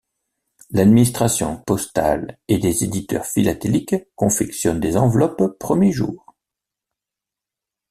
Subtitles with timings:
[0.71, 6.33] L'administration postale et des éditeurs philatéliques confectionnent des enveloppes premier jour.